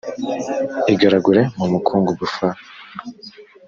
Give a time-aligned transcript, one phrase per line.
[0.93, 2.35] igaragure mu mukungugu f